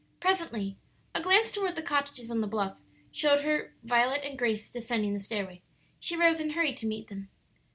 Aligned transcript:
Presently 0.19 0.77
a 1.13 1.21
glance 1.21 1.51
toward 1.51 1.75
the 1.75 1.83
cottages 1.83 2.31
on 2.31 2.41
the 2.41 2.47
bluff 2.47 2.75
showed 3.11 3.41
her 3.41 3.75
Violet 3.83 4.23
and 4.25 4.35
Grace 4.35 4.71
descending 4.71 5.13
the 5.13 5.19
stairway. 5.19 5.61
She 5.99 6.17
rose 6.17 6.39
and 6.39 6.53
hurried 6.53 6.77
to 6.77 6.87
meet 6.87 7.07
them. 7.09 7.29